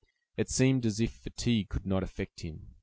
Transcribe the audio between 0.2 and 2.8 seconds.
It seemed as if fatigue could not affect him.